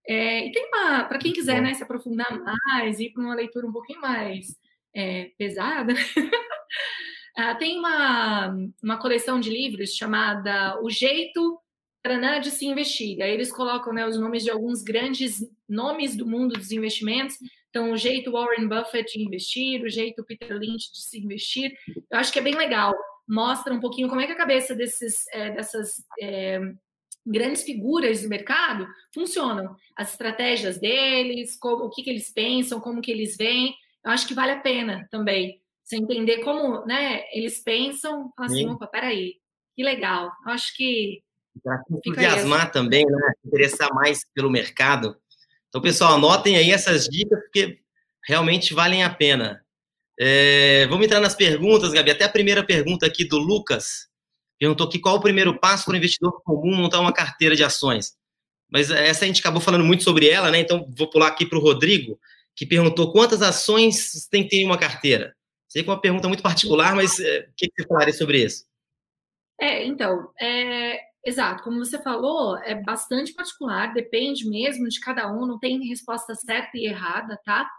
[0.08, 3.66] É, e tem uma, para quem quiser né, se aprofundar mais, ir para uma leitura
[3.66, 4.56] um pouquinho mais
[4.96, 11.60] é, pesada, uh, tem uma, uma coleção de livros chamada O Jeito
[12.04, 13.22] Paranã de Se Investir.
[13.22, 17.38] Aí eles colocam né, os nomes de alguns grandes nomes do mundo dos investimentos.
[17.70, 21.74] Então, o jeito Warren Buffett de investir, o jeito Peter Lynch de se investir.
[22.10, 22.96] Eu acho que é bem legal.
[23.28, 26.62] Mostra um pouquinho como é que a cabeça desses, é, dessas é,
[27.26, 29.76] grandes figuras do mercado funcionam.
[29.96, 33.74] As estratégias deles, como, o que, que eles pensam, como que eles veem.
[34.04, 38.32] Eu acho que vale a pena também você entender como né, eles pensam.
[38.36, 38.70] Falar assim, Sim.
[38.70, 39.36] opa, peraí,
[39.76, 40.32] que legal.
[40.46, 41.22] Eu acho que.
[41.64, 43.34] Para entusiasmar também, né?
[43.46, 45.16] Interessar mais pelo mercado.
[45.70, 47.80] Então, pessoal, anotem aí essas dicas, porque
[48.28, 49.64] realmente valem a pena.
[50.20, 52.12] É, vamos entrar nas perguntas, Gabi.
[52.12, 54.10] Até a primeira pergunta aqui do Lucas
[54.60, 58.16] perguntou aqui qual o primeiro passo para o investidor comum montar uma carteira de ações.
[58.70, 60.60] Mas essa a gente acabou falando muito sobre ela, né?
[60.60, 62.20] Então vou pular aqui para o Rodrigo,
[62.56, 65.36] que perguntou quantas ações tem que ter em uma carteira.
[65.68, 68.44] Sei que é uma pergunta muito particular, mas é, o que, que você falaria sobre
[68.44, 68.66] isso?
[69.60, 75.46] É, então, é, exato, como você falou, é bastante particular, depende mesmo de cada um,
[75.46, 77.70] não tem resposta certa e errada, tá?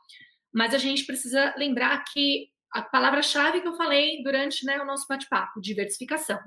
[0.53, 5.07] Mas a gente precisa lembrar que a palavra-chave que eu falei durante né, o nosso
[5.09, 6.39] bate-papo, diversificação.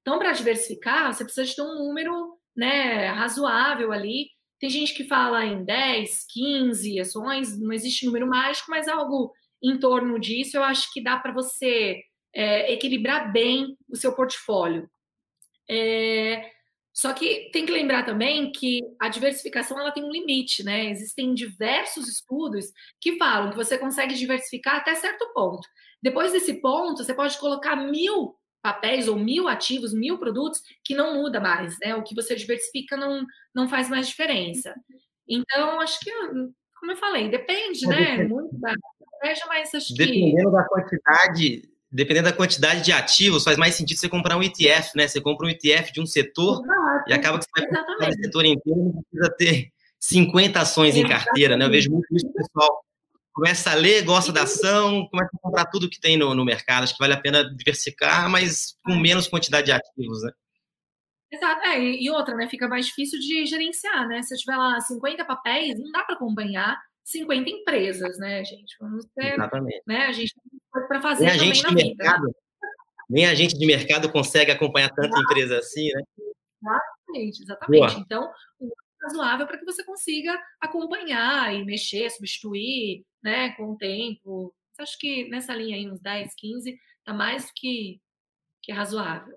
[0.00, 4.28] Então, para diversificar, você precisa de um número né, razoável ali.
[4.58, 9.32] Tem gente que fala em 10, 15 ações, não existe número mágico, mas algo
[9.62, 12.00] em torno disso eu acho que dá para você
[12.34, 14.88] é, equilibrar bem o seu portfólio.
[15.70, 16.50] É,
[16.92, 20.90] só que tem que lembrar também que a diversificação ela tem um limite, né?
[20.90, 25.68] Existem diversos estudos que falam que você consegue diversificar até certo ponto.
[26.02, 28.34] Depois desse ponto, você pode colocar mil
[28.68, 31.94] papéis ou mil ativos, mil produtos que não muda mais, né?
[31.94, 34.74] O que você diversifica não, não faz mais diferença.
[35.26, 36.10] Então, acho que,
[36.78, 37.96] como eu falei, depende, é, né?
[37.96, 38.28] Depende.
[38.28, 40.20] Muito da estratégia, mas acho Dependendo que.
[40.20, 44.90] Dependendo da quantidade, dependendo da quantidade de ativos, faz mais sentido você comprar um ETF,
[44.94, 45.08] né?
[45.08, 47.04] Você compra um ETF de um setor Exato.
[47.08, 51.06] e acaba que você vai comprar o setor inteiro não precisa ter 50 ações Exatamente.
[51.06, 51.64] em carteira, né?
[51.64, 52.84] Eu vejo muito isso, pessoal
[53.38, 56.82] começa a ler, gosta da ação, começa a comprar tudo que tem no, no mercado.
[56.82, 60.32] Acho que vale a pena diversificar, mas com menos quantidade de ativos, né?
[61.30, 61.60] Exato.
[61.66, 62.48] É, e outra, né?
[62.48, 64.22] Fica mais difícil de gerenciar, né?
[64.22, 68.74] Se eu tiver lá 50 papéis, não dá para acompanhar 50 empresas, né, gente?
[68.80, 69.82] Vamos ter, Exatamente.
[69.86, 72.38] Né, a gente tem para fazer nem a gente de mercado, vida.
[73.08, 75.22] Nem a gente de mercado consegue acompanhar tanta Exato.
[75.22, 76.02] empresa assim, né?
[76.60, 77.94] Exatamente, exatamente.
[77.94, 78.04] Boa.
[78.04, 78.68] Então, o
[79.00, 84.54] razoável para que você consiga acompanhar e mexer, substituir, né, com o tempo.
[84.78, 88.00] Acho que nessa linha aí, uns 10, 15, está mais que,
[88.62, 89.36] que razoável.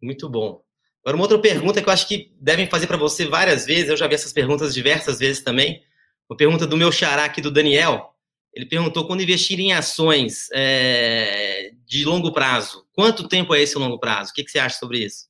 [0.00, 0.64] Muito bom.
[1.04, 3.96] Agora, uma outra pergunta que eu acho que devem fazer para você várias vezes, eu
[3.96, 5.82] já vi essas perguntas diversas vezes também.
[6.30, 8.14] Uma pergunta do meu xará aqui, do Daniel.
[8.54, 13.98] Ele perguntou: quando investir em ações é, de longo prazo, quanto tempo é esse longo
[13.98, 14.30] prazo?
[14.30, 15.26] O que, que você acha sobre isso?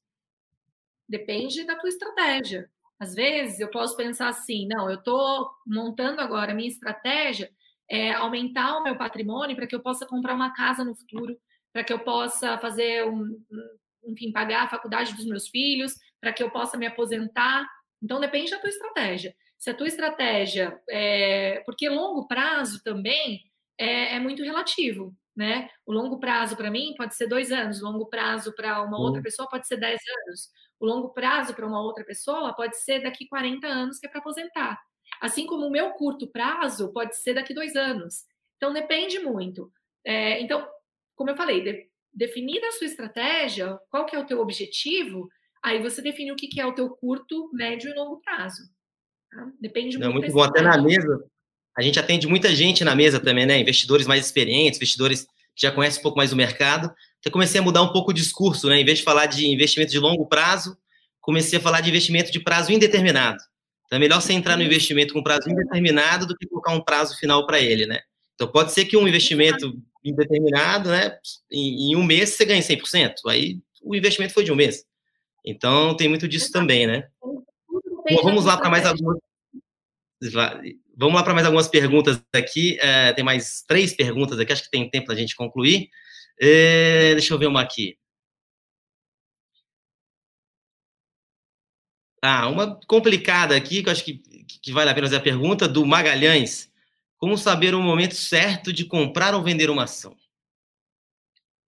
[1.09, 2.70] Depende da tua estratégia.
[3.02, 7.50] Às vezes eu posso pensar assim: não, eu estou montando agora a minha estratégia
[7.90, 11.36] é aumentar o meu patrimônio para que eu possa comprar uma casa no futuro,
[11.72, 13.42] para que eu possa fazer um,
[14.06, 17.66] enfim, pagar a faculdade dos meus filhos, para que eu possa me aposentar.
[18.02, 23.44] Então depende da tua estratégia se a tua estratégia, é, porque longo prazo também
[23.78, 25.68] é, é, muito relativo, né?
[25.87, 29.23] O longo prazo para mim pode ser dois anos, o longo prazo para uma outra
[29.23, 33.27] pessoa pode ser dez anos, o longo prazo para uma outra pessoa pode ser daqui
[33.27, 34.79] 40 anos que é para aposentar.
[35.21, 38.25] Assim como o meu curto prazo pode ser daqui dois anos.
[38.57, 39.73] Então depende muito.
[40.05, 40.68] É, então,
[41.14, 45.29] como eu falei, de, definida a sua estratégia, qual que é o teu objetivo,
[45.62, 48.62] aí você define o que, que é o teu curto, médio e longo prazo.
[49.31, 49.51] Tá?
[49.61, 50.25] Depende Não, muito.
[50.25, 50.42] Muito bom.
[50.42, 51.25] Até na mesa,
[51.76, 53.58] a gente atende muita gente na mesa também, né?
[53.58, 56.92] Investidores mais experientes, investidores que já conhecem um pouco mais o mercado.
[57.18, 58.80] Então, comecei a mudar um pouco o discurso, né?
[58.80, 60.76] Em vez de falar de investimento de longo prazo,
[61.20, 63.38] comecei a falar de investimento de prazo indeterminado.
[63.87, 67.16] Então, é melhor você entrar no investimento com prazo indeterminado do que colocar um prazo
[67.18, 68.00] final para ele, né?
[68.35, 69.72] Então, pode ser que um investimento
[70.04, 71.16] indeterminado, né?
[71.50, 73.14] Em, em um mês você ganhe 100%.
[73.28, 74.85] Aí, o investimento foi de um mês.
[75.44, 77.08] Então, tem muito disso também, né?
[77.22, 79.18] Bom, vamos lá para mais algumas.
[80.96, 82.78] Vamos lá para mais algumas perguntas aqui.
[82.80, 85.88] É, tem mais três perguntas aqui, acho que tem tempo para a gente concluir.
[86.40, 87.98] É, deixa eu ver uma aqui.
[92.20, 95.66] Ah, uma complicada aqui, que eu acho que, que vale a pena fazer a pergunta,
[95.66, 96.70] do Magalhães.
[97.18, 100.16] Como saber o momento certo de comprar ou vender uma ação?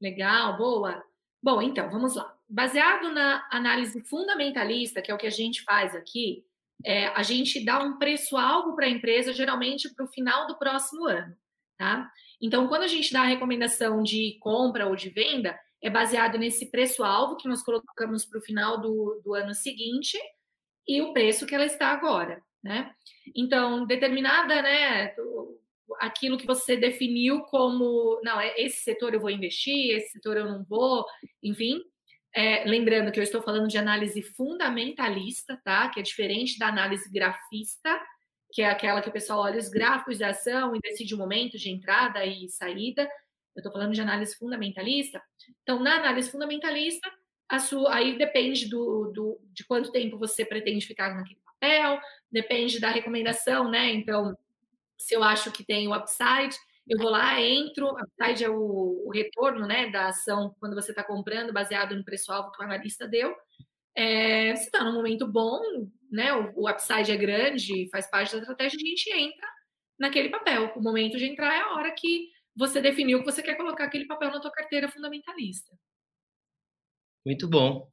[0.01, 1.03] Legal, boa.
[1.43, 5.95] Bom, então, vamos lá baseado na análise fundamentalista, que é o que a gente faz
[5.95, 6.45] aqui,
[6.85, 11.07] é, a gente dá um preço-alvo para a empresa, geralmente para o final do próximo
[11.07, 11.37] ano.
[11.79, 12.11] Tá?
[12.41, 16.71] Então, quando a gente dá a recomendação de compra ou de venda, é baseado nesse
[16.71, 20.17] preço-alvo que nós colocamos para o final do, do ano seguinte
[20.87, 22.43] e o preço que ela está agora.
[22.63, 22.91] Né?
[23.37, 25.15] Então, determinada, né,
[26.01, 30.47] aquilo que você definiu como, não, é esse setor eu vou investir, esse setor eu
[30.47, 31.05] não vou,
[31.43, 31.81] enfim,
[32.35, 35.89] é, lembrando que eu estou falando de análise fundamentalista, tá?
[35.89, 38.01] Que é diferente da análise grafista,
[38.53, 41.57] que é aquela que o pessoal olha os gráficos de ação e decide o momento
[41.57, 43.03] de entrada e saída.
[43.55, 45.23] Eu estou falando de análise fundamentalista.
[45.63, 47.09] Então, na análise fundamentalista,
[47.49, 52.01] a sua, aí depende do, do, de quanto tempo você pretende ficar naquele papel,
[52.33, 53.93] depende da recomendação, né?
[53.93, 54.37] Então,
[54.99, 56.57] se eu acho que tem o upside,
[56.87, 61.03] eu vou lá, entro, upside é o, o retorno né, da ação quando você está
[61.03, 63.35] comprando, baseado no preço-alvo que o analista deu.
[63.97, 65.61] É, se está num momento bom,
[66.11, 69.49] né, o, o upside é grande, faz parte da estratégia, a gente entra
[69.99, 70.73] naquele papel.
[70.77, 74.07] O momento de entrar é a hora que você definiu que você quer colocar aquele
[74.07, 75.75] papel na tua carteira fundamentalista.
[77.25, 77.89] Muito bom.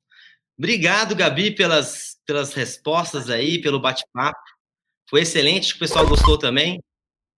[0.58, 4.40] Obrigado, Gabi, pelas, pelas respostas aí, pelo bate-papo.
[5.10, 6.80] Foi excelente, o pessoal gostou também.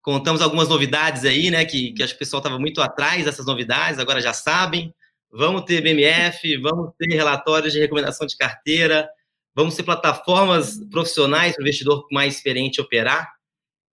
[0.03, 1.65] Contamos algumas novidades aí, né?
[1.65, 4.93] Que, que acho que o pessoal estava muito atrás dessas novidades, agora já sabem.
[5.31, 9.09] Vamos ter BMF, vamos ter relatórios de recomendação de carteira,
[9.55, 13.31] Vamos ter plataformas profissionais para o investidor mais experiente operar.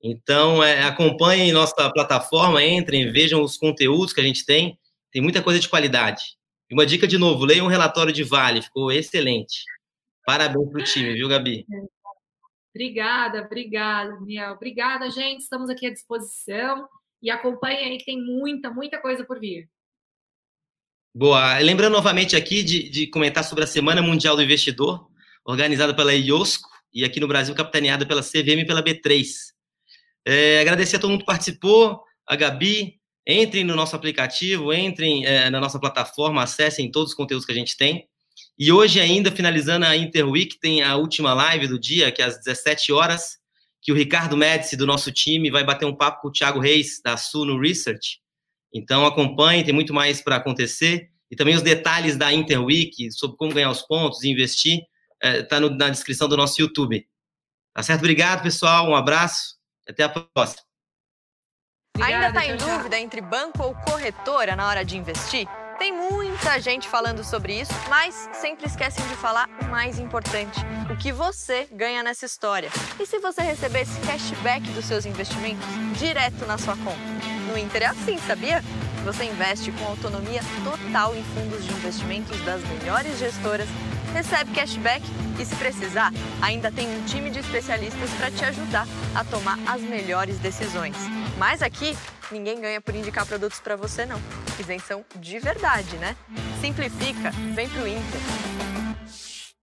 [0.02, 4.78] Então, é, acompanhem nossa plataforma, entrem, vejam os conteúdos que a gente tem.
[5.12, 6.22] Tem muita coisa de qualidade.
[6.70, 9.64] E uma dica de novo, leiam um relatório de Vale, ficou excelente.
[10.24, 11.66] Parabéns para o time, viu, Gabi?
[12.74, 14.52] Obrigada, obrigada, Daniel.
[14.52, 15.40] Obrigada, gente.
[15.40, 16.88] Estamos aqui à disposição.
[17.22, 19.68] E acompanhem aí que tem muita, muita coisa por vir.
[21.14, 21.58] Boa.
[21.58, 25.08] Lembrando novamente aqui de, de comentar sobre a Semana Mundial do Investidor,
[25.44, 29.26] organizada pela IOSCO e aqui no Brasil capitaneada pela CVM e pela B3.
[30.26, 33.00] É, agradecer a todo mundo que participou, a Gabi.
[33.26, 37.54] Entrem no nosso aplicativo, entrem é, na nossa plataforma, acessem todos os conteúdos que a
[37.54, 38.08] gente tem.
[38.60, 42.36] E hoje ainda, finalizando a Interweek, tem a última live do dia, que é às
[42.36, 43.38] 17 horas,
[43.80, 47.00] que o Ricardo Médici, do nosso time, vai bater um papo com o Thiago Reis,
[47.02, 48.20] da Suno Research.
[48.70, 51.08] Então acompanhe, tem muito mais para acontecer.
[51.30, 54.82] E também os detalhes da Interweek, sobre como ganhar os pontos e investir,
[55.22, 57.08] está é, na descrição do nosso YouTube.
[57.72, 58.00] Tá certo?
[58.00, 58.86] Obrigado, pessoal.
[58.86, 59.56] Um abraço.
[59.88, 60.62] Até a próxima.
[61.98, 65.48] Ainda está em dúvida entre banco ou corretora na hora de investir?
[65.78, 65.92] Tem
[66.40, 70.58] muita gente falando sobre isso, mas sempre esquecem de falar o mais importante:
[70.90, 72.70] o que você ganha nessa história.
[72.98, 75.66] E se você recebesse cashback dos seus investimentos
[75.98, 76.98] direto na sua conta?
[77.46, 78.62] No Inter é assim, sabia?
[79.04, 83.68] Você investe com autonomia total em fundos de investimentos das melhores gestoras,
[84.12, 85.02] recebe cashback
[85.38, 89.80] e, se precisar, ainda tem um time de especialistas para te ajudar a tomar as
[89.80, 90.96] melhores decisões.
[91.38, 91.96] Mas aqui,
[92.30, 94.20] ninguém ganha por indicar produtos para você, não.
[94.58, 96.14] Isenção de verdade, né?
[96.60, 98.69] Simplifica, vem pro Inter.